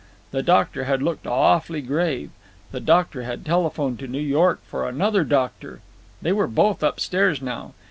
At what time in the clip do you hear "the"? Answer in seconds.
0.31-0.41, 2.71-2.79